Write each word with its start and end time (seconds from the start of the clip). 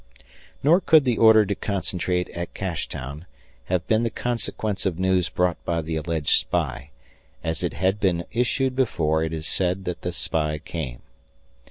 Nor 0.63 0.81
could 0.81 1.05
the 1.05 1.19
order 1.19 1.45
to 1.45 1.53
concentrate 1.53 2.27
at 2.31 2.55
Cashtown 2.55 3.27
have 3.65 3.85
been 3.85 4.01
the 4.01 4.09
consequence 4.09 4.83
of 4.87 4.97
news 4.97 5.29
brought 5.29 5.63
by 5.63 5.83
the 5.83 5.95
alleged 5.95 6.39
spy, 6.39 6.89
as 7.43 7.61
it 7.61 7.73
had 7.73 7.99
been 7.99 8.25
issued 8.31 8.75
before 8.75 9.23
it 9.23 9.31
is 9.31 9.45
said 9.45 9.85
that 9.85 10.01
the 10.01 10.11
spy 10.11 10.57
came. 10.57 11.03